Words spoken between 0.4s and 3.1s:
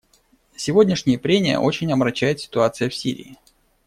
Сегодняшние прения очень омрачает ситуация в